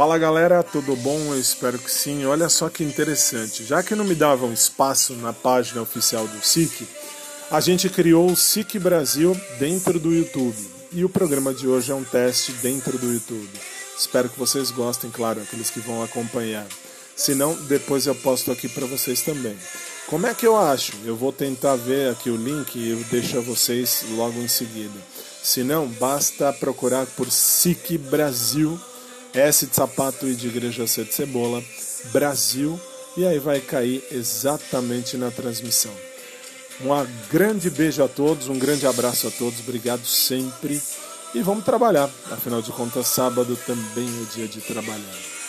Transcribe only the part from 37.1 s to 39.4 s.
grande beijo a todos, um grande abraço a